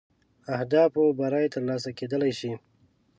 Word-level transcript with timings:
اهدافو 0.55 1.03
بری 1.19 1.45
تر 1.53 1.61
لاسه 1.69 1.89
کېدلای 1.99 2.33
شي. 2.39 2.51